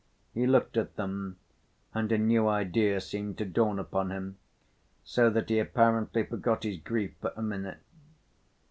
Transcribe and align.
He 0.33 0.47
looked 0.47 0.77
at 0.77 0.95
them 0.95 1.37
and 1.93 2.11
a 2.11 2.17
new 2.17 2.47
idea 2.47 2.99
seemed 2.99 3.37
to 3.37 3.45
dawn 3.45 3.77
upon 3.77 4.09
him, 4.11 4.39
so 5.03 5.29
that 5.29 5.49
he 5.49 5.59
apparently 5.59 6.23
forgot 6.25 6.63
his 6.63 6.77
grief 6.79 7.13
for 7.21 7.31
a 7.35 7.43
minute. 7.43 7.77